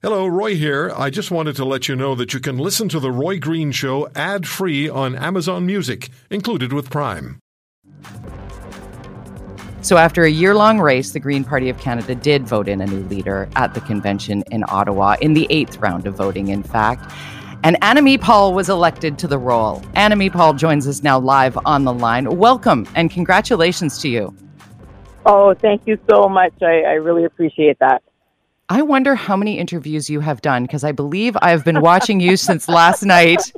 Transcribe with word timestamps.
Hello, 0.00 0.28
Roy 0.28 0.54
here. 0.54 0.92
I 0.96 1.10
just 1.10 1.32
wanted 1.32 1.56
to 1.56 1.64
let 1.64 1.88
you 1.88 1.96
know 1.96 2.14
that 2.14 2.32
you 2.32 2.38
can 2.38 2.56
listen 2.56 2.88
to 2.90 3.00
The 3.00 3.10
Roy 3.10 3.40
Green 3.40 3.72
Show 3.72 4.08
ad 4.14 4.46
free 4.46 4.88
on 4.88 5.16
Amazon 5.16 5.66
Music, 5.66 6.10
included 6.30 6.72
with 6.72 6.88
Prime. 6.88 7.40
So, 9.80 9.96
after 9.96 10.22
a 10.22 10.30
year 10.30 10.54
long 10.54 10.78
race, 10.78 11.10
the 11.10 11.18
Green 11.18 11.42
Party 11.42 11.68
of 11.68 11.80
Canada 11.80 12.14
did 12.14 12.46
vote 12.46 12.68
in 12.68 12.80
a 12.80 12.86
new 12.86 13.02
leader 13.08 13.48
at 13.56 13.74
the 13.74 13.80
convention 13.80 14.44
in 14.52 14.62
Ottawa, 14.68 15.16
in 15.20 15.34
the 15.34 15.48
eighth 15.50 15.78
round 15.78 16.06
of 16.06 16.14
voting, 16.14 16.46
in 16.46 16.62
fact. 16.62 17.12
And 17.64 17.74
Annamie 17.82 18.20
Paul 18.20 18.54
was 18.54 18.68
elected 18.68 19.18
to 19.18 19.26
the 19.26 19.38
role. 19.38 19.80
Annamie 19.96 20.32
Paul 20.32 20.54
joins 20.54 20.86
us 20.86 21.02
now 21.02 21.18
live 21.18 21.58
on 21.66 21.82
the 21.82 21.92
line. 21.92 22.36
Welcome 22.36 22.86
and 22.94 23.10
congratulations 23.10 23.98
to 24.02 24.08
you. 24.08 24.32
Oh, 25.26 25.54
thank 25.54 25.88
you 25.88 25.98
so 26.08 26.28
much. 26.28 26.52
I, 26.62 26.82
I 26.82 26.92
really 26.92 27.24
appreciate 27.24 27.80
that. 27.80 28.04
I 28.68 28.82
wonder 28.82 29.14
how 29.14 29.36
many 29.36 29.58
interviews 29.58 30.10
you 30.10 30.20
have 30.20 30.42
done 30.42 30.64
because 30.64 30.84
I 30.84 30.92
believe 30.92 31.36
I've 31.40 31.64
been 31.64 31.80
watching 31.80 32.20
you 32.20 32.36
since 32.36 32.68
last 32.68 33.02
night. 33.02 33.52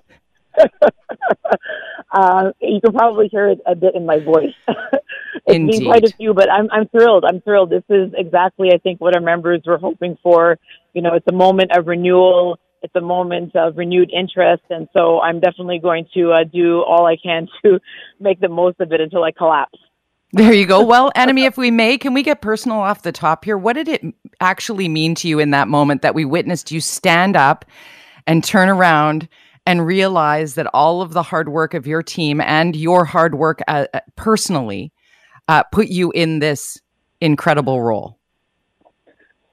uh, 2.13 2.53
you 2.61 2.81
can 2.81 2.93
probably 2.93 3.29
hear 3.29 3.49
it 3.49 3.59
a 3.67 3.75
bit 3.75 3.97
in 3.97 4.07
my 4.07 4.21
voice. 4.21 4.55
it's 4.69 5.03
Indeed. 5.47 5.81
been 5.81 5.87
quite 5.87 6.05
a 6.05 6.13
few, 6.17 6.33
but 6.33 6.49
I'm 6.51 6.69
I'm 6.71 6.87
thrilled. 6.89 7.25
I'm 7.25 7.41
thrilled. 7.41 7.71
This 7.71 7.83
is 7.89 8.13
exactly 8.17 8.69
I 8.73 8.79
think 8.79 9.01
what 9.01 9.17
our 9.17 9.23
members 9.23 9.63
were 9.67 9.79
hoping 9.79 10.17
for. 10.23 10.59
You 10.93 11.03
know, 11.03 11.15
it's 11.15 11.27
a 11.29 11.35
moment 11.35 11.77
of 11.77 11.89
renewal. 11.89 12.59
It's 12.83 12.95
a 12.95 13.01
moment 13.01 13.55
of 13.57 13.77
renewed 13.77 14.11
interest, 14.11 14.63
and 14.71 14.89
so 14.93 15.21
I'm 15.21 15.41
definitely 15.41 15.81
going 15.81 16.07
to 16.15 16.33
uh, 16.33 16.45
do 16.45 16.83
all 16.83 17.05
I 17.05 17.17
can 17.23 17.49
to 17.65 17.81
make 18.21 18.41
the 18.41 18.49
most 18.49 18.81
of 18.81 18.93
it 18.93 19.01
until 19.01 19.25
I 19.25 19.33
collapse. 19.33 19.79
There 20.33 20.53
you 20.53 20.65
go. 20.65 20.85
Well, 20.85 21.11
Annamie, 21.17 21.47
if 21.47 21.59
we 21.59 21.73
may, 21.73 21.99
can 21.99 22.15
we 22.15 22.23
get 22.23 22.41
personal 22.41 22.79
off 22.79 23.03
the 23.03 23.11
top 23.11 23.45
here? 23.45 23.59
What 23.59 23.73
did 23.73 23.89
it 23.89 24.03
actually 24.41 24.89
mean 24.89 25.15
to 25.17 25.29
you 25.29 25.39
in 25.39 25.51
that 25.51 25.69
moment 25.69 26.03
that 26.03 26.15
we 26.15 26.25
witnessed 26.25 26.71
you 26.71 26.81
stand 26.81 27.37
up 27.37 27.65
and 28.27 28.43
turn 28.43 28.69
around 28.69 29.29
and 29.67 29.87
realize 29.87 30.55
that 30.55 30.67
all 30.73 31.03
of 31.03 31.13
the 31.13 31.23
hard 31.23 31.51
work 31.51 31.75
of 31.75 31.87
your 31.87 32.03
team 32.03 32.41
and 32.41 32.75
your 32.75 33.05
hard 33.05 33.35
work 33.35 33.61
uh, 33.69 33.87
uh 33.93 34.01
personally 34.17 34.93
uh, 35.49 35.63
put 35.65 35.89
you 35.89 36.11
in 36.13 36.39
this 36.39 36.81
incredible 37.21 37.83
role? 37.83 38.19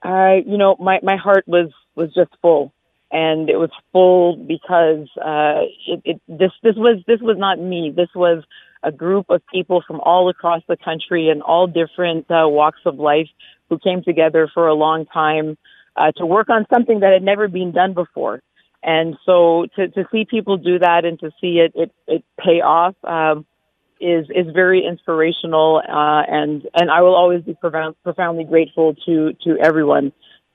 I, 0.04 0.44
you 0.46 0.58
know, 0.58 0.76
my 0.80 1.00
my 1.04 1.18
heart 1.18 1.46
was 1.48 1.72
was 1.96 2.14
just 2.14 2.30
full, 2.42 2.74
and 3.12 3.50
it 3.50 3.58
was 3.58 3.72
full 3.92 4.38
because 4.38 5.08
uh, 5.18 5.62
it, 5.88 6.02
it 6.06 6.22
this 6.28 6.52
this 6.64 6.76
was 6.76 7.04
this 7.08 7.20
was 7.22 7.38
not 7.38 7.60
me. 7.60 7.92
This 7.96 8.10
was 8.16 8.44
a 8.84 8.92
group 8.92 9.26
of 9.30 9.42
people 9.52 9.84
from 9.86 10.00
all 10.02 10.30
across 10.30 10.62
the 10.68 10.78
country 10.78 11.30
and 11.30 11.42
all 11.42 11.68
different 11.68 12.30
uh, 12.30 12.48
walks 12.48 12.80
of 12.86 13.00
life 13.00 13.28
who 13.70 13.78
came 13.80 14.04
together 14.04 14.50
for 14.54 14.68
a 14.68 14.74
long 14.74 15.06
time 15.06 15.58
uh, 15.96 16.12
to 16.18 16.26
work 16.26 16.50
on 16.50 16.66
something 16.74 17.00
that 17.00 17.14
had 17.14 17.24
never 17.24 17.48
been 17.48 17.72
done 17.72 17.94
before. 17.94 18.42
And 18.84 19.16
so 19.26 19.66
to, 19.76 19.90
to 19.90 20.06
see 20.12 20.26
people 20.26 20.58
do 20.58 20.80
that 20.80 21.04
and 21.04 21.20
to 21.20 21.32
see 21.42 21.60
it, 21.60 21.74
it, 21.76 21.92
it 22.08 22.24
pay 22.40 22.62
off, 22.62 22.96
um, 23.04 23.46
is, 24.00 24.28
is 24.30 24.54
very 24.54 24.86
inspirational. 24.86 25.78
Uh, 25.78 26.22
and, 26.28 26.68
and 26.76 26.92
I 26.92 27.02
will 27.02 27.16
always 27.16 27.44
be 27.44 27.56
profound, 27.56 27.96
profoundly 28.04 28.44
grateful 28.44 28.96
to, 29.06 29.34
to 29.44 29.58
everyone. 29.62 30.14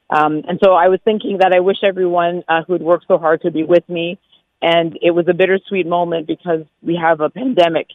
Um, 0.08 0.42
and 0.46 0.58
so 0.62 0.72
I 0.72 0.88
was 0.88 1.00
thinking 1.04 1.38
that 1.38 1.52
I 1.54 1.60
wish 1.60 1.78
everyone 1.82 2.44
uh, 2.48 2.62
who 2.66 2.74
had 2.74 2.82
worked 2.82 3.06
so 3.08 3.18
hard 3.18 3.42
to 3.42 3.50
be 3.50 3.64
with 3.64 3.88
me. 3.88 4.18
And 4.60 4.96
it 5.02 5.10
was 5.10 5.26
a 5.28 5.34
bittersweet 5.34 5.86
moment 5.86 6.28
because 6.28 6.64
we 6.82 6.96
have 7.02 7.20
a 7.20 7.30
pandemic 7.30 7.88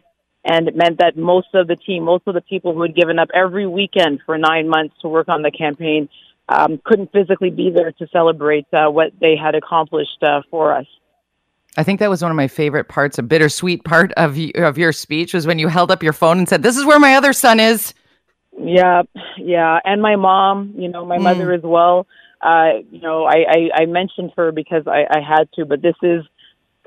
and 0.47 0.67
it 0.67 0.75
meant 0.75 0.99
that 0.99 1.17
most 1.17 1.47
of 1.53 1.67
the 1.67 1.75
team, 1.75 2.03
most 2.03 2.23
of 2.25 2.33
the 2.33 2.41
people 2.41 2.73
who 2.73 2.81
had 2.81 2.95
given 2.95 3.19
up 3.19 3.29
every 3.33 3.67
weekend 3.67 4.21
for 4.25 4.37
nine 4.37 4.69
months 4.69 4.95
to 5.01 5.07
work 5.07 5.27
on 5.27 5.41
the 5.41 5.51
campaign, 5.51 6.07
um, 6.49 6.79
couldn't 6.85 7.11
physically 7.11 7.49
be 7.49 7.69
there 7.69 7.91
to 7.91 8.07
celebrate 8.07 8.65
uh, 8.73 8.89
what 8.89 9.11
they 9.19 9.35
had 9.35 9.55
accomplished 9.55 10.23
uh, 10.23 10.41
for 10.49 10.73
us. 10.73 10.85
I 11.75 11.83
think 11.83 11.99
that 11.99 12.09
was 12.09 12.21
one 12.21 12.31
of 12.31 12.37
my 12.37 12.47
favorite 12.47 12.87
parts, 12.87 13.19
a 13.19 13.23
bittersweet 13.23 13.83
part 13.83 14.11
of 14.13 14.39
of 14.55 14.77
your 14.77 14.91
speech 14.91 15.33
was 15.33 15.45
when 15.45 15.59
you 15.59 15.67
held 15.67 15.91
up 15.91 16.01
your 16.01 16.13
phone 16.13 16.39
and 16.39 16.49
said, 16.49 16.63
"This 16.63 16.75
is 16.75 16.85
where 16.85 16.99
my 16.99 17.15
other 17.15 17.33
son 17.33 17.59
is." 17.59 17.93
Yeah, 18.57 19.03
yeah, 19.37 19.79
and 19.83 20.01
my 20.01 20.15
mom, 20.15 20.73
you 20.75 20.87
know, 20.87 21.05
my 21.05 21.17
mm. 21.17 21.23
mother 21.23 21.53
as 21.53 21.61
well. 21.61 22.07
Uh, 22.41 22.79
you 22.91 23.01
know, 23.01 23.25
I, 23.25 23.45
I, 23.49 23.81
I 23.81 23.85
mentioned 23.85 24.31
her 24.37 24.51
because 24.51 24.83
I, 24.87 25.05
I 25.09 25.19
had 25.19 25.51
to, 25.55 25.65
but 25.65 25.81
this 25.81 25.95
is 26.01 26.23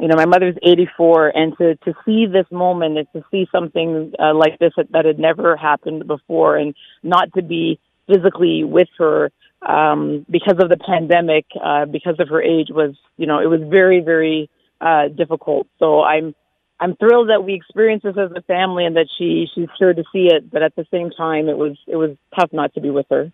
you 0.01 0.09
know, 0.09 0.17
my 0.17 0.25
mother's 0.25 0.57
84, 0.63 1.29
and 1.29 1.57
to 1.59 1.77
to 1.77 1.95
see 2.05 2.27
this 2.27 2.47
moment 2.51 2.99
and 2.99 3.07
to 3.13 3.23
see 3.31 3.47
something 3.53 4.13
uh, 4.19 4.35
like 4.35 4.59
this 4.59 4.73
that, 4.77 4.91
that 4.93 5.05
had 5.05 5.19
never 5.19 5.57
happened 5.57 6.07
before, 6.07 6.57
and 6.57 6.75
not 7.03 7.33
to 7.35 7.43
be 7.43 7.79
physically 8.07 8.65
with 8.65 8.89
her 8.99 9.31
um, 9.63 10.25
because 10.31 10.57
of 10.59 10.71
the 10.71 10.79
pandemic, 10.79 11.45
uh, 11.63 11.85
because 11.85 12.19
of 12.19 12.29
her 12.29 12.43
age, 12.43 12.69
was 12.71 12.97
you 13.19 13.27
know, 13.27 13.41
it 13.41 13.47
was 13.47 13.61
very 13.69 14.01
very 14.01 14.49
uh, 14.81 15.09
difficult. 15.09 15.67
So 15.79 16.03
I'm 16.03 16.35
I'm 16.81 16.97
thrilled 16.97 17.29
that 17.29 17.45
we 17.45 17.53
experienced 17.53 18.05
this 18.05 18.17
as 18.17 18.31
a 18.35 18.43
family 18.43 18.87
and 18.87 18.97
that 18.97 19.09
she 19.19 19.47
she's 19.55 19.69
sure 19.79 19.93
to 19.93 20.05
see 20.13 20.29
it, 20.33 20.51
but 20.51 20.63
at 20.63 20.75
the 20.77 20.87
same 20.91 21.11
time, 21.11 21.49
it 21.49 21.59
was 21.59 21.77
it 21.87 21.97
was 21.97 22.17
tough 22.35 22.53
not 22.53 22.73
to 22.75 22.81
be 22.81 22.89
with 22.89 23.07
her. 23.11 23.31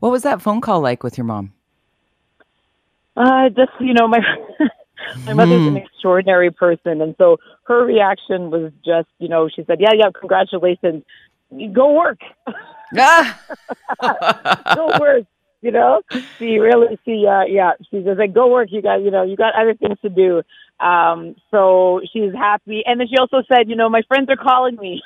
What 0.00 0.12
was 0.12 0.22
that 0.22 0.42
phone 0.42 0.60
call 0.60 0.82
like 0.82 1.02
with 1.02 1.16
your 1.16 1.24
mom? 1.24 1.54
Uh, 3.16 3.48
just 3.48 3.72
you 3.80 3.94
know, 3.94 4.06
my 4.06 4.20
My 5.24 5.34
mother's 5.34 5.66
an 5.66 5.70
hmm. 5.70 5.76
extraordinary 5.76 6.50
person, 6.50 7.00
and 7.00 7.14
so 7.18 7.38
her 7.64 7.84
reaction 7.84 8.50
was 8.50 8.72
just, 8.84 9.08
you 9.18 9.28
know, 9.28 9.48
she 9.48 9.64
said, 9.64 9.78
"Yeah, 9.80 9.92
yeah, 9.94 10.10
congratulations, 10.18 11.04
go 11.72 11.92
work, 11.94 12.20
ah. 12.98 13.40
go 14.74 14.98
work." 14.98 15.24
You 15.60 15.70
know, 15.70 16.02
she 16.38 16.58
really, 16.58 16.98
she, 17.04 17.24
uh, 17.24 17.44
yeah, 17.44 17.72
she 17.90 18.02
says, 18.04 18.18
like, 18.18 18.34
"Go 18.34 18.48
work, 18.48 18.68
you 18.72 18.82
got, 18.82 18.96
you 18.96 19.10
know, 19.10 19.22
you 19.22 19.36
got 19.36 19.54
other 19.54 19.74
things 19.74 19.98
to 20.02 20.08
do." 20.08 20.42
Um, 20.80 21.36
so 21.50 22.00
she's 22.12 22.32
happy, 22.32 22.82
and 22.84 22.98
then 22.98 23.06
she 23.08 23.16
also 23.16 23.42
said, 23.46 23.68
"You 23.68 23.76
know, 23.76 23.88
my 23.88 24.02
friends 24.08 24.28
are 24.28 24.36
calling 24.36 24.76
me." 24.76 25.02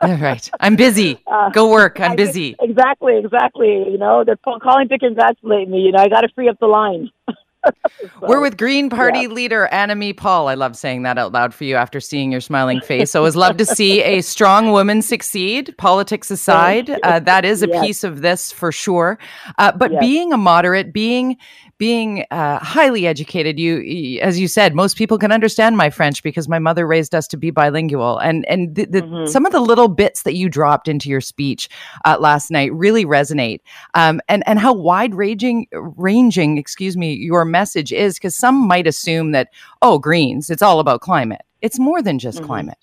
All 0.00 0.16
right. 0.16 0.50
I'm 0.60 0.76
busy. 0.76 1.18
Uh, 1.26 1.50
Go 1.50 1.68
work. 1.68 1.98
I'm 1.98 2.14
busy. 2.14 2.54
Exactly, 2.60 3.18
exactly. 3.18 3.90
You 3.90 3.98
know, 3.98 4.22
they're 4.24 4.36
calling 4.36 4.88
to 4.88 4.98
congratulate 4.98 5.68
me. 5.68 5.80
You 5.80 5.90
know, 5.90 5.98
I 5.98 6.08
got 6.08 6.20
to 6.20 6.28
free 6.28 6.48
up 6.48 6.60
the 6.60 6.66
line. 6.66 7.10
so, 8.00 8.08
We're 8.22 8.40
with 8.40 8.56
Green 8.56 8.90
Party 8.90 9.22
yeah. 9.22 9.28
leader 9.28 9.68
Annamie 9.72 10.16
Paul. 10.16 10.48
I 10.48 10.54
love 10.54 10.76
saying 10.76 11.02
that 11.02 11.18
out 11.18 11.32
loud 11.32 11.54
for 11.54 11.64
you 11.64 11.76
after 11.76 12.00
seeing 12.00 12.32
your 12.32 12.40
smiling 12.40 12.80
face. 12.80 13.10
So, 13.10 13.20
always 13.20 13.36
love 13.36 13.56
to 13.58 13.66
see 13.66 14.02
a 14.02 14.20
strong 14.22 14.72
woman 14.72 15.02
succeed, 15.02 15.74
politics 15.78 16.30
aside. 16.30 16.90
Uh, 17.02 17.20
that 17.20 17.44
is 17.44 17.62
a 17.62 17.68
yes. 17.68 17.86
piece 17.86 18.04
of 18.04 18.22
this 18.22 18.52
for 18.52 18.72
sure. 18.72 19.18
Uh, 19.58 19.72
but 19.72 19.92
yes. 19.92 20.00
being 20.00 20.32
a 20.32 20.36
moderate, 20.36 20.92
being 20.92 21.36
being 21.78 22.24
uh, 22.30 22.58
highly 22.58 23.06
educated, 23.06 23.58
you, 23.58 24.18
as 24.20 24.38
you 24.38 24.48
said, 24.48 24.74
most 24.74 24.96
people 24.96 25.18
can 25.18 25.32
understand 25.32 25.76
my 25.76 25.90
French 25.90 26.22
because 26.22 26.48
my 26.48 26.58
mother 26.58 26.86
raised 26.86 27.14
us 27.14 27.26
to 27.28 27.36
be 27.36 27.50
bilingual. 27.50 28.18
And 28.18 28.44
and 28.46 28.74
the, 28.74 28.86
the, 28.86 29.02
mm-hmm. 29.02 29.26
some 29.26 29.44
of 29.44 29.52
the 29.52 29.60
little 29.60 29.88
bits 29.88 30.22
that 30.22 30.34
you 30.34 30.48
dropped 30.48 30.88
into 30.88 31.08
your 31.08 31.20
speech 31.20 31.68
uh, 32.04 32.16
last 32.20 32.50
night 32.50 32.72
really 32.72 33.04
resonate. 33.04 33.60
Um, 33.94 34.20
and 34.28 34.42
and 34.46 34.58
how 34.58 34.72
wide 34.72 35.14
ranging, 35.14 35.66
ranging, 35.72 36.58
excuse 36.58 36.96
me, 36.96 37.14
your 37.14 37.44
message 37.44 37.92
is 37.92 38.14
because 38.14 38.36
some 38.36 38.56
might 38.56 38.86
assume 38.86 39.32
that 39.32 39.48
oh, 39.82 39.98
Greens, 39.98 40.50
it's 40.50 40.62
all 40.62 40.80
about 40.80 41.00
climate. 41.00 41.42
It's 41.60 41.78
more 41.78 42.02
than 42.02 42.18
just 42.18 42.38
mm-hmm. 42.38 42.46
climate. 42.46 42.78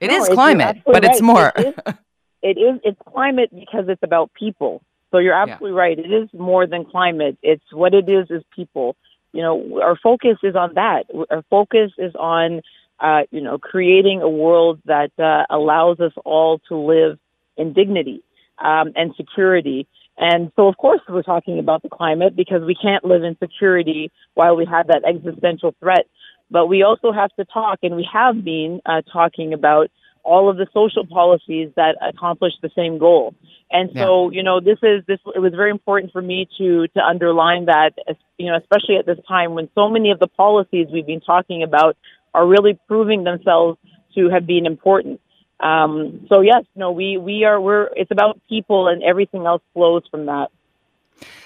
It 0.00 0.08
no, 0.08 0.16
is 0.16 0.28
climate, 0.28 0.78
but 0.86 1.02
right. 1.02 1.04
it's 1.04 1.20
more. 1.20 1.52
It 1.56 1.66
is, 1.66 1.94
it 2.42 2.58
is. 2.58 2.80
It's 2.84 3.00
climate 3.06 3.50
because 3.52 3.88
it's 3.88 4.02
about 4.02 4.32
people 4.34 4.82
so 5.10 5.18
you're 5.18 5.34
absolutely 5.34 5.76
yeah. 5.76 5.82
right. 5.82 5.98
It 5.98 6.12
is 6.12 6.28
more 6.32 6.66
than 6.66 6.84
climate. 6.84 7.38
It's 7.42 7.64
what 7.72 7.94
it 7.94 8.08
is 8.08 8.30
is 8.30 8.42
people. 8.54 8.96
You 9.32 9.42
know, 9.42 9.80
our 9.82 9.96
focus 9.96 10.38
is 10.42 10.54
on 10.54 10.74
that. 10.74 11.04
Our 11.30 11.42
focus 11.50 11.92
is 11.98 12.14
on, 12.14 12.62
uh, 13.00 13.22
you 13.30 13.40
know, 13.40 13.58
creating 13.58 14.22
a 14.22 14.28
world 14.28 14.80
that 14.86 15.10
uh, 15.18 15.44
allows 15.50 16.00
us 16.00 16.12
all 16.24 16.60
to 16.68 16.76
live 16.76 17.18
in 17.56 17.72
dignity 17.72 18.22
um, 18.58 18.92
and 18.96 19.14
security. 19.16 19.86
And 20.16 20.50
so, 20.56 20.66
of 20.66 20.76
course, 20.76 21.00
we're 21.08 21.22
talking 21.22 21.58
about 21.58 21.82
the 21.82 21.88
climate 21.88 22.34
because 22.34 22.62
we 22.62 22.74
can't 22.74 23.04
live 23.04 23.22
in 23.22 23.36
security 23.38 24.10
while 24.34 24.56
we 24.56 24.66
have 24.66 24.88
that 24.88 25.04
existential 25.04 25.74
threat. 25.78 26.06
But 26.50 26.66
we 26.66 26.82
also 26.82 27.12
have 27.12 27.30
to 27.36 27.44
talk, 27.44 27.80
and 27.82 27.94
we 27.94 28.08
have 28.10 28.42
been 28.42 28.80
uh, 28.86 29.02
talking 29.12 29.52
about 29.52 29.90
all 30.28 30.50
of 30.50 30.56
the 30.58 30.66
social 30.74 31.06
policies 31.06 31.70
that 31.76 31.96
accomplish 32.02 32.52
the 32.60 32.70
same 32.76 32.98
goal. 32.98 33.34
And 33.70 33.90
so, 33.94 34.30
yeah. 34.30 34.36
you 34.36 34.42
know, 34.42 34.60
this 34.60 34.78
is 34.82 35.04
this. 35.06 35.18
It 35.34 35.40
was 35.40 35.52
very 35.54 35.70
important 35.70 36.12
for 36.12 36.22
me 36.22 36.48
to 36.58 36.86
to 36.88 37.00
underline 37.00 37.66
that, 37.66 37.92
you 38.38 38.46
know, 38.46 38.56
especially 38.56 38.96
at 38.96 39.06
this 39.06 39.18
time 39.26 39.54
when 39.54 39.68
so 39.74 39.88
many 39.88 40.10
of 40.10 40.18
the 40.18 40.28
policies 40.28 40.86
we've 40.92 41.06
been 41.06 41.20
talking 41.20 41.62
about 41.62 41.96
are 42.34 42.46
really 42.46 42.78
proving 42.86 43.24
themselves 43.24 43.78
to 44.14 44.28
have 44.30 44.46
been 44.46 44.66
important. 44.66 45.20
Um, 45.60 46.26
so 46.28 46.40
yes, 46.40 46.64
no, 46.76 46.92
we 46.92 47.18
we 47.18 47.44
are 47.44 47.60
we're. 47.60 47.88
It's 47.96 48.10
about 48.10 48.40
people, 48.48 48.88
and 48.88 49.02
everything 49.02 49.44
else 49.46 49.62
flows 49.74 50.02
from 50.10 50.26
that. 50.26 50.48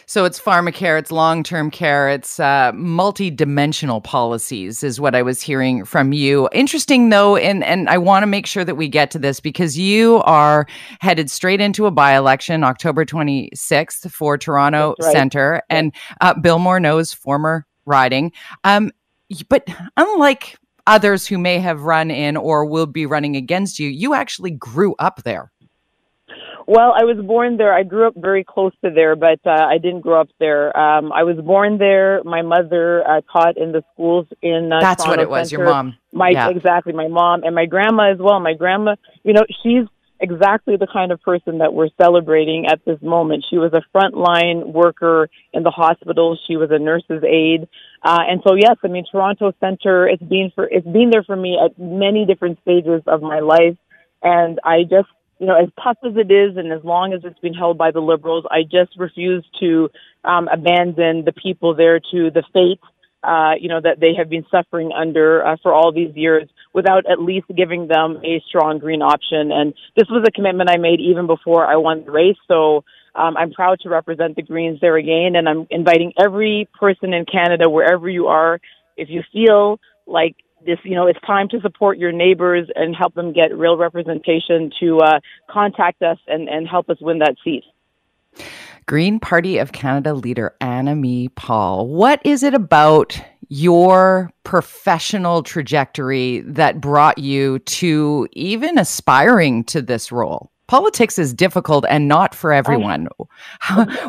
So 0.07 0.25
it's 0.25 0.41
pharmacare, 0.41 0.99
it's 0.99 1.11
long 1.11 1.43
term 1.43 1.71
care, 1.71 2.09
it's 2.09 2.39
uh, 2.39 2.73
multi 2.75 3.31
dimensional 3.31 4.01
policies, 4.01 4.83
is 4.83 5.01
what 5.01 5.15
I 5.15 5.23
was 5.23 5.41
hearing 5.41 5.85
from 5.85 6.13
you. 6.13 6.49
Interesting, 6.53 7.09
though, 7.09 7.37
and, 7.37 7.65
and 7.65 7.89
I 7.89 7.99
want 7.99 8.23
to 8.23 8.27
make 8.27 8.47
sure 8.47 8.65
that 8.65 8.75
we 8.75 8.89
get 8.89 9.11
to 9.13 9.19
this 9.19 9.41
because 9.41 9.79
you 9.79 10.17
are 10.25 10.67
headed 11.01 11.31
straight 11.31 11.61
into 11.61 11.87
a 11.87 11.91
by 11.91 12.17
election 12.17 12.65
October 12.65 13.05
26th 13.05 14.11
for 14.11 14.37
Toronto 14.37 14.95
right. 15.01 15.13
Centre, 15.13 15.63
and 15.71 15.95
uh, 16.21 16.35
Bill 16.35 16.59
Morneau's 16.59 17.13
former 17.13 17.67
riding. 17.87 18.33
Um, 18.65 18.91
but 19.49 19.67
unlike 19.97 20.59
others 20.87 21.27
who 21.27 21.39
may 21.39 21.59
have 21.59 21.83
run 21.83 22.11
in 22.11 22.37
or 22.37 22.65
will 22.65 22.87
be 22.87 23.07
running 23.07 23.37
against 23.37 23.79
you, 23.79 23.89
you 23.89 24.15
actually 24.15 24.51
grew 24.51 24.95
up 24.99 25.23
there. 25.25 25.53
Well, 26.73 26.95
I 26.99 27.05
was 27.05 27.23
born 27.23 27.59
there. 27.59 27.75
I 27.75 27.83
grew 27.83 28.07
up 28.07 28.15
very 28.17 28.45
close 28.45 28.73
to 28.83 28.91
there, 28.91 29.15
but 29.15 29.41
uh, 29.45 29.51
I 29.51 29.77
didn't 29.77 30.01
grow 30.01 30.23
up 30.23 30.31
there. 30.41 30.75
Um, 30.75 31.13
I 31.13 31.23
was 31.23 31.37
born 31.37 31.77
there. 31.77 32.23
My 32.25 32.41
mother 32.41 33.07
uh, 33.07 33.21
taught 33.31 33.59
in 33.59 33.73
the 33.73 33.85
schools 33.93 34.27
in. 34.41 34.73
Uh, 34.73 34.81
That's 34.81 35.05
Toronto 35.05 35.21
what 35.21 35.23
it 35.23 35.29
was. 35.29 35.51
Center. 35.51 35.65
Your 35.65 35.71
mom. 35.71 35.99
My 36.15 36.31
yeah. 36.31 36.49
exactly. 36.49 36.95
My 36.95 37.09
mom 37.09 37.43
and 37.45 37.55
my 37.55 37.67
grandma 37.67 38.11
as 38.11 38.19
well. 38.19 38.41
My 38.41 38.55
grandma. 38.55 38.97
You 39.23 39.35
know, 39.35 39.45
she's 39.63 39.85
exactly 40.19 40.77
the 40.77 40.87
kind 40.91 41.13
of 41.13 41.21
person 41.21 41.59
that 41.59 41.75
we're 41.75 41.91
celebrating 42.01 42.65
at 42.65 42.83
this 42.87 43.03
moment. 43.03 43.45
She 43.51 43.59
was 43.59 43.75
a 43.75 43.83
frontline 43.95 44.73
worker 44.73 45.29
in 45.53 45.65
the 45.65 45.71
hospital. 45.71 46.39
She 46.47 46.57
was 46.57 46.71
a 46.71 46.79
nurse's 46.79 47.23
aide, 47.23 47.69
uh, 48.03 48.23
and 48.27 48.41
so 48.47 48.55
yes, 48.55 48.77
I 48.83 48.89
mean 48.89 49.05
Toronto 49.13 49.53
Centre. 49.61 50.09
It's 50.09 50.23
been 50.23 50.51
for 50.55 50.65
it's 50.65 50.87
been 50.87 51.11
there 51.11 51.23
for 51.23 51.37
me 51.37 51.59
at 51.63 51.79
many 51.79 52.25
different 52.25 52.61
stages 52.63 53.03
of 53.07 53.21
my 53.21 53.41
life, 53.41 53.77
and 54.23 54.59
I 54.65 54.85
just 54.85 55.09
you 55.43 55.49
know, 55.49 55.57
as 55.61 55.69
tough 55.83 55.99
as 56.05 56.13
it 56.15 56.31
is 56.31 56.57
and 56.57 56.73
as 56.73 56.85
long 56.85 57.13
as 57.13 57.23
it's 57.25 57.39
been 57.41 57.53
held 57.53 57.77
by 57.77 57.91
the 57.91 57.99
liberals, 57.99 58.45
I 58.49 58.63
just 58.63 58.97
refuse 58.97 59.45
to 59.59 59.91
um, 60.23 60.47
abandon 60.47 61.25
the 61.25 61.33
people 61.33 61.75
there 61.75 61.99
to 61.99 62.31
the 62.31 62.45
fate, 62.53 62.79
uh, 63.25 63.55
you 63.61 63.69
know, 63.69 63.81
that 63.81 63.99
they 63.99 64.15
have 64.17 64.31
been 64.31 64.47
suffering 64.53 64.93
under 64.97 65.45
uh, 65.45 65.57
for 65.61 65.75
all 65.75 65.91
these 65.93 66.15
years 66.15 66.49
without 66.73 67.11
at 67.11 67.19
least 67.21 67.47
giving 67.57 67.89
them 67.89 68.19
a 68.25 68.41
strong 68.47 68.79
green 68.79 69.03
option. 69.03 69.51
And 69.51 69.75
this 69.97 70.07
was 70.09 70.25
a 70.25 70.31
commitment 70.31 70.71
I 70.71 70.77
made 70.77 71.01
even 71.01 71.27
before 71.27 71.67
I 71.67 71.75
won 71.75 72.05
the 72.05 72.13
race. 72.13 72.39
So 72.47 72.85
um, 73.17 73.37
I'm 73.37 73.51
proud 73.51 73.81
to 73.81 73.89
represent 73.89 74.37
the 74.37 74.43
Greens 74.43 74.79
there 74.81 74.97
again. 74.97 75.35
And 75.35 75.49
I'm 75.49 75.67
inviting 75.71 76.13
every 76.23 76.69
person 76.79 77.13
in 77.13 77.25
Canada, 77.27 77.69
wherever 77.69 78.09
you 78.09 78.29
are, 78.29 78.61
if 78.97 79.09
you 79.11 79.25
feel 79.33 79.81
like 80.07 80.37
this, 80.65 80.79
you 80.85 80.95
know, 80.95 81.07
it's 81.07 81.21
time 81.27 81.49
to 81.49 81.61
support 81.61 81.99
your 81.99 82.13
neighbors 82.13 82.69
and 82.75 82.95
help 82.95 83.15
them 83.15 83.33
get 83.33 83.57
real 83.57 83.77
representation 83.77 84.71
to 84.81 84.99
uh, 84.99 85.21
contact 85.51 86.03
us 86.03 86.19
and, 86.27 86.49
and 86.49 86.69
help 86.69 86.89
us 86.91 86.99
win 87.01 87.19
that 87.19 87.35
seat. 87.43 87.65
Green 88.87 89.21
Party 89.21 89.59
of 89.59 89.73
Canada 89.73 90.15
leader 90.15 90.55
Annamie 90.61 91.35
Paul, 91.35 91.87
what 91.87 92.21
is 92.25 92.43
it 92.43 92.55
about 92.55 93.21
your 93.49 94.31
professional 94.45 95.43
trajectory 95.43 96.41
that 96.41 96.81
brought 96.81 97.19
you 97.19 97.59
to 97.61 98.29
even 98.33 98.79
aspiring 98.79 99.65
to 99.65 99.83
this 99.83 100.11
role? 100.11 100.52
Politics 100.73 101.19
is 101.19 101.35
difficult 101.35 101.85
and 101.87 102.09
not 102.09 102.35
for 102.35 102.51
everyone. 102.51 103.07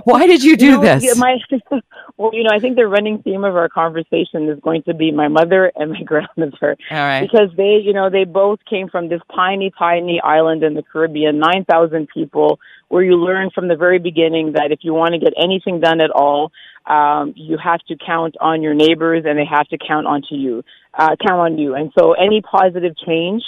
Why 0.06 0.26
did 0.26 0.46
you 0.46 0.56
do 0.56 0.66
you 0.66 0.72
know, 0.72 0.82
this? 0.82 1.18
My, 1.18 1.36
well, 2.16 2.34
you 2.34 2.42
know, 2.42 2.52
I 2.54 2.60
think 2.60 2.78
the 2.78 2.88
running 2.88 3.22
theme 3.22 3.44
of 3.44 3.58
our 3.58 3.68
conversation 3.68 4.48
is 4.48 4.58
going 4.62 4.84
to 4.84 4.94
be 4.94 5.12
my 5.12 5.28
mother 5.28 5.74
and 5.76 5.92
my 5.92 6.04
grandmother. 6.06 6.78
All 6.90 6.98
right. 6.98 7.30
Because 7.30 7.50
they, 7.58 7.82
you 7.84 7.92
know, 7.92 8.10
they 8.10 8.24
both 8.24 8.60
came 8.64 8.88
from 8.88 9.10
this 9.10 9.20
tiny, 9.36 9.74
tiny 9.78 10.22
island 10.24 10.64
in 10.64 10.74
the 10.74 10.84
Caribbean, 10.84 11.38
9,000 11.38 12.08
people, 12.08 12.62
where 12.88 13.04
you 13.04 13.18
learn 13.18 13.50
from 13.54 13.68
the 13.68 13.76
very 13.76 14.00
beginning 14.00 14.54
that 14.54 14.72
if 14.72 14.80
you 14.84 14.94
want 14.94 15.14
to 15.16 15.20
get 15.20 15.34
anything 15.38 15.82
done 15.82 16.00
at 16.00 16.12
all, 16.12 16.54
um, 16.86 17.34
you 17.36 17.58
have 17.62 17.82
to 17.90 17.98
count 17.98 18.36
on 18.40 18.62
your 18.62 18.74
neighbors 18.74 19.26
and 19.28 19.38
they 19.38 19.44
have 19.44 19.68
to 19.68 19.78
count 19.78 20.08
on 20.08 20.22
to 20.30 20.36
you, 20.36 20.64
uh, 20.98 21.18
count 21.28 21.42
on 21.42 21.58
you. 21.58 21.76
And 21.76 21.92
so 22.00 22.14
any 22.14 22.42
positive 22.42 22.96
change, 23.06 23.44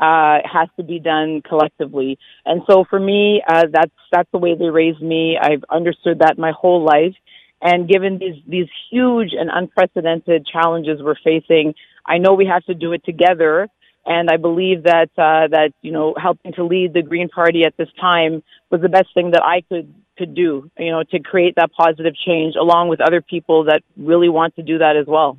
uh, 0.00 0.38
has 0.50 0.68
to 0.78 0.82
be 0.82 0.98
done 0.98 1.42
collectively. 1.46 2.18
And 2.46 2.62
so 2.68 2.84
for 2.88 2.98
me, 2.98 3.42
uh, 3.46 3.64
that's 3.70 3.92
that's 4.10 4.30
the 4.32 4.38
way 4.38 4.54
they 4.58 4.70
raised 4.70 5.02
me. 5.02 5.38
I've 5.40 5.62
understood 5.68 6.20
that 6.20 6.38
my 6.38 6.52
whole 6.58 6.82
life. 6.82 7.14
And 7.60 7.86
given 7.86 8.18
these 8.18 8.42
these 8.48 8.68
huge 8.90 9.32
and 9.38 9.50
unprecedented 9.52 10.46
challenges 10.46 11.00
we're 11.02 11.16
facing, 11.22 11.74
I 12.06 12.16
know 12.16 12.32
we 12.32 12.46
have 12.46 12.64
to 12.64 12.74
do 12.74 12.92
it 12.92 13.04
together. 13.04 13.68
And 14.06 14.30
I 14.30 14.38
believe 14.38 14.84
that 14.84 15.10
uh, 15.18 15.48
that 15.48 15.72
you 15.82 15.92
know 15.92 16.14
helping 16.20 16.54
to 16.54 16.64
lead 16.64 16.94
the 16.94 17.02
Green 17.02 17.28
Party 17.28 17.64
at 17.64 17.76
this 17.76 17.90
time 18.00 18.42
was 18.70 18.80
the 18.80 18.88
best 18.88 19.08
thing 19.12 19.32
that 19.32 19.42
I 19.44 19.60
could 19.68 19.92
could 20.16 20.34
do. 20.34 20.70
You 20.78 20.92
know 20.92 21.02
to 21.10 21.20
create 21.20 21.56
that 21.56 21.70
positive 21.72 22.14
change 22.26 22.54
along 22.58 22.88
with 22.88 23.02
other 23.02 23.20
people 23.20 23.64
that 23.64 23.82
really 23.98 24.30
want 24.30 24.56
to 24.56 24.62
do 24.62 24.78
that 24.78 24.96
as 24.96 25.06
well. 25.06 25.36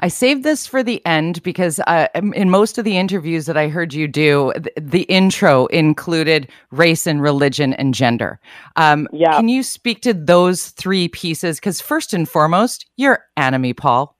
I 0.00 0.08
saved 0.08 0.44
this 0.44 0.66
for 0.66 0.82
the 0.82 1.04
end 1.06 1.42
because 1.42 1.80
uh, 1.80 2.08
in 2.14 2.50
most 2.50 2.78
of 2.78 2.84
the 2.84 2.96
interviews 2.96 3.46
that 3.46 3.56
I 3.56 3.68
heard 3.68 3.94
you 3.94 4.08
do, 4.08 4.52
the, 4.56 4.72
the 4.80 5.02
intro 5.02 5.66
included 5.66 6.48
race 6.70 7.06
and 7.06 7.20
religion 7.22 7.74
and 7.74 7.94
gender. 7.94 8.40
Um, 8.76 9.08
yeah. 9.12 9.32
Can 9.32 9.48
you 9.48 9.62
speak 9.62 10.02
to 10.02 10.14
those 10.14 10.68
three 10.70 11.08
pieces? 11.08 11.58
Because 11.58 11.80
first 11.80 12.14
and 12.14 12.28
foremost, 12.28 12.86
you're 12.96 13.24
Annamie 13.36 13.76
Paul, 13.76 14.16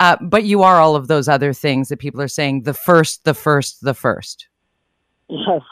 uh, 0.00 0.16
but 0.20 0.44
you 0.44 0.62
are 0.62 0.80
all 0.80 0.96
of 0.96 1.08
those 1.08 1.28
other 1.28 1.52
things 1.52 1.88
that 1.88 1.98
people 1.98 2.20
are 2.20 2.28
saying 2.28 2.62
the 2.62 2.74
first, 2.74 3.24
the 3.24 3.34
first, 3.34 3.82
the 3.82 3.94
first. 3.94 4.48
Yes. 5.28 5.62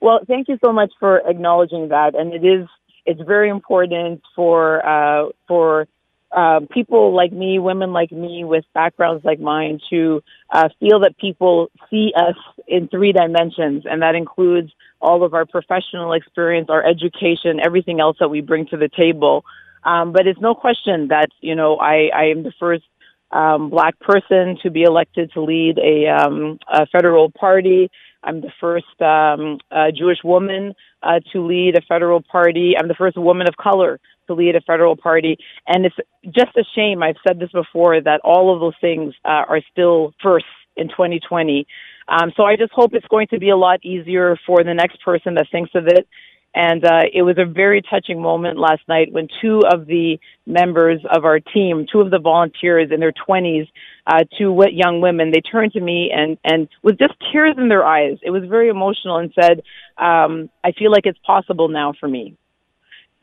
Well, 0.00 0.20
thank 0.26 0.48
you 0.48 0.58
so 0.64 0.72
much 0.72 0.92
for 1.00 1.26
acknowledging 1.28 1.88
that, 1.88 2.14
and 2.14 2.34
it 2.34 2.44
is 2.44 2.68
it's 3.06 3.20
very 3.22 3.48
important 3.48 4.20
for 4.34 4.84
uh, 4.86 5.30
for 5.48 5.86
uh, 6.32 6.60
people 6.70 7.14
like 7.14 7.32
me, 7.32 7.58
women 7.58 7.92
like 7.92 8.12
me 8.12 8.44
with 8.44 8.64
backgrounds 8.74 9.24
like 9.24 9.40
mine 9.40 9.80
to 9.90 10.22
uh, 10.50 10.68
feel 10.80 11.00
that 11.00 11.16
people 11.18 11.70
see 11.90 12.12
us 12.16 12.36
in 12.66 12.88
three 12.88 13.12
dimensions, 13.12 13.84
and 13.88 14.02
that 14.02 14.14
includes 14.14 14.72
all 15.00 15.24
of 15.24 15.34
our 15.34 15.46
professional 15.46 16.12
experience, 16.12 16.68
our 16.70 16.84
education, 16.84 17.60
everything 17.64 18.00
else 18.00 18.16
that 18.20 18.28
we 18.28 18.40
bring 18.40 18.66
to 18.66 18.76
the 18.76 18.88
table. 18.88 19.44
Um, 19.84 20.12
but 20.12 20.26
it's 20.26 20.40
no 20.40 20.54
question 20.54 21.08
that 21.08 21.28
you 21.40 21.54
know 21.54 21.76
I, 21.76 22.10
I 22.14 22.24
am 22.26 22.42
the 22.42 22.52
first 22.58 22.84
um, 23.30 23.70
black 23.70 23.98
person 24.00 24.56
to 24.62 24.70
be 24.70 24.82
elected 24.82 25.32
to 25.32 25.42
lead 25.42 25.78
a, 25.78 26.06
um, 26.08 26.58
a 26.68 26.86
federal 26.86 27.30
party. 27.30 27.90
I'm 28.26 28.40
the 28.40 28.52
first 28.60 29.00
um, 29.00 29.58
uh, 29.70 29.90
Jewish 29.96 30.18
woman 30.24 30.74
uh, 31.02 31.20
to 31.32 31.46
lead 31.46 31.76
a 31.76 31.80
federal 31.82 32.20
party. 32.20 32.74
I'm 32.78 32.88
the 32.88 32.94
first 32.94 33.16
woman 33.16 33.48
of 33.48 33.56
color 33.56 34.00
to 34.26 34.34
lead 34.34 34.56
a 34.56 34.60
federal 34.60 34.96
party. 34.96 35.38
And 35.66 35.86
it's 35.86 35.96
just 36.24 36.56
a 36.56 36.64
shame, 36.74 37.02
I've 37.02 37.16
said 37.26 37.38
this 37.38 37.52
before, 37.52 38.00
that 38.00 38.20
all 38.24 38.52
of 38.52 38.60
those 38.60 38.74
things 38.80 39.14
uh, 39.24 39.44
are 39.48 39.60
still 39.70 40.12
first 40.22 40.46
in 40.76 40.88
2020. 40.88 41.66
Um, 42.08 42.32
so 42.36 42.44
I 42.44 42.56
just 42.56 42.72
hope 42.72 42.92
it's 42.94 43.06
going 43.08 43.28
to 43.28 43.38
be 43.38 43.50
a 43.50 43.56
lot 43.56 43.84
easier 43.84 44.36
for 44.46 44.62
the 44.62 44.74
next 44.74 45.02
person 45.02 45.34
that 45.34 45.46
thinks 45.50 45.70
of 45.74 45.86
it. 45.86 46.08
And 46.56 46.84
uh, 46.84 47.02
it 47.12 47.22
was 47.22 47.36
a 47.38 47.44
very 47.44 47.82
touching 47.82 48.20
moment 48.20 48.58
last 48.58 48.80
night 48.88 49.12
when 49.12 49.28
two 49.42 49.60
of 49.70 49.86
the 49.86 50.18
members 50.46 51.00
of 51.08 51.24
our 51.24 51.38
team, 51.38 51.86
two 51.90 52.00
of 52.00 52.10
the 52.10 52.18
volunteers 52.18 52.90
in 52.90 52.98
their 52.98 53.12
20s, 53.12 53.68
uh, 54.06 54.24
two 54.38 54.58
young 54.72 55.00
women, 55.00 55.30
they 55.30 55.42
turned 55.42 55.72
to 55.72 55.80
me 55.80 56.10
and, 56.12 56.38
and 56.44 56.68
with 56.82 56.98
just 56.98 57.14
tears 57.30 57.56
in 57.58 57.68
their 57.68 57.84
eyes, 57.84 58.18
it 58.22 58.30
was 58.30 58.42
very 58.48 58.70
emotional 58.70 59.18
and 59.18 59.32
said, 59.38 59.62
um, 59.98 60.48
I 60.64 60.72
feel 60.72 60.90
like 60.90 61.04
it's 61.04 61.18
possible 61.26 61.68
now 61.68 61.92
for 62.00 62.08
me 62.08 62.36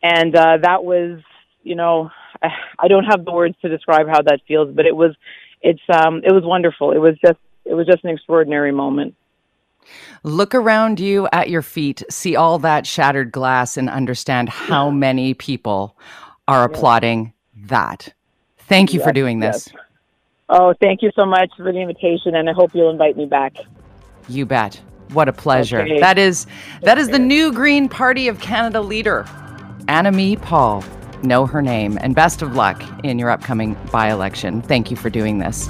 and 0.03 0.35
uh, 0.35 0.57
that 0.61 0.83
was 0.83 1.21
you 1.63 1.75
know 1.75 2.11
I 2.43 2.87
don't 2.87 3.05
have 3.05 3.25
the 3.25 3.31
words 3.31 3.55
to 3.61 3.69
describe 3.69 4.07
how 4.07 4.21
that 4.21 4.41
feels, 4.47 4.75
but 4.75 4.85
it 4.85 4.95
was 4.95 5.15
it's 5.61 5.81
um 5.89 6.21
it 6.23 6.33
was 6.33 6.43
wonderful. 6.43 6.91
It 6.91 6.99
was 6.99 7.15
just 7.25 7.39
it 7.65 7.73
was 7.73 7.87
just 7.87 8.03
an 8.03 8.11
extraordinary 8.11 8.73
moment. 8.73 9.15
Look 10.23 10.55
around 10.55 10.99
you 10.99 11.27
at 11.31 11.49
your 11.49 11.61
feet, 11.61 12.03
see 12.09 12.35
all 12.35 12.59
that 12.59 12.87
shattered 12.87 13.31
glass, 13.31 13.77
and 13.77 13.89
understand 13.89 14.49
how 14.49 14.89
many 14.89 15.33
people 15.33 15.97
are 16.47 16.63
applauding 16.63 17.33
that. 17.65 18.13
Thank 18.57 18.93
you 18.93 18.99
yes, 18.99 19.07
for 19.07 19.13
doing 19.13 19.39
this. 19.39 19.69
Yes. 19.71 19.83
Oh, 20.49 20.73
thank 20.79 21.01
you 21.01 21.11
so 21.15 21.25
much 21.25 21.49
for 21.57 21.71
the 21.71 21.79
invitation, 21.79 22.35
and 22.35 22.49
I 22.49 22.53
hope 22.53 22.73
you'll 22.73 22.89
invite 22.89 23.17
me 23.17 23.25
back. 23.25 23.55
You 24.29 24.45
bet. 24.45 24.79
What 25.11 25.27
a 25.29 25.33
pleasure. 25.33 25.81
Okay. 25.81 25.99
That 25.99 26.17
is 26.17 26.47
that 26.81 26.97
is 26.97 27.09
the 27.09 27.19
new 27.19 27.51
Green 27.51 27.87
Party 27.87 28.27
of 28.27 28.39
Canada 28.39 28.81
leader, 28.81 29.25
Annamie 29.87 30.41
Paul. 30.41 30.83
Know 31.23 31.45
her 31.45 31.61
name, 31.61 31.97
and 32.01 32.15
best 32.15 32.41
of 32.41 32.55
luck 32.55 32.83
in 33.03 33.19
your 33.19 33.29
upcoming 33.29 33.77
by 33.91 34.09
election. 34.11 34.61
Thank 34.61 34.91
you 34.91 34.97
for 34.97 35.09
doing 35.09 35.39
this. 35.39 35.69